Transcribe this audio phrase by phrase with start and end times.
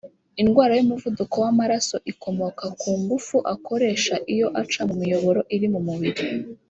[0.41, 6.21] Indwara y’umuvuduko w’amaraso ikomoka ku ngufu akoresha iyo aca mu miyoboro iri mu mubiri